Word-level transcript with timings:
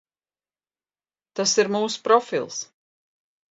Tas 1.41 1.53
ir 1.65 1.71
mūsu 1.77 2.01
profils. 2.09 2.61